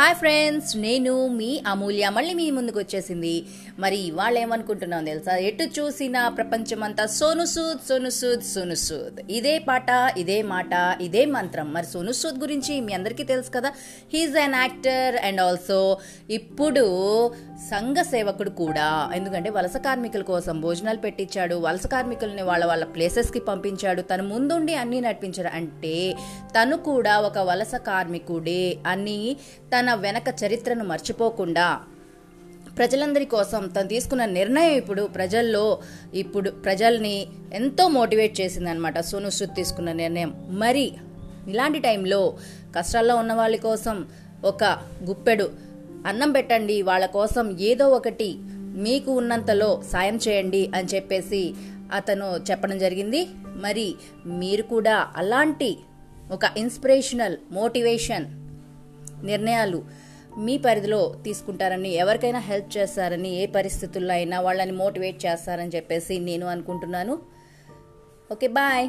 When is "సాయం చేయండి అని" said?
49.92-50.88